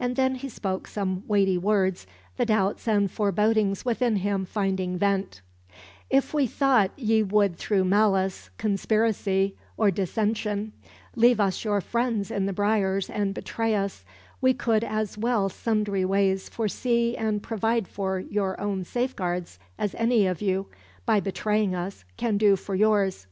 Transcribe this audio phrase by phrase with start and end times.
[0.00, 2.06] And then he spoke some weighty words,
[2.38, 5.42] the doubts and forebodings within him finding vent:
[6.08, 10.72] "If we thought ye would through malice, conspiracy, or dissension,
[11.16, 14.06] leave us your friends in the briars and betray us,
[14.40, 20.26] we could as well sundry ways forsee and provide for our own safeguards as any
[20.26, 20.68] of you,
[21.04, 23.26] by betraying us, can do for yours.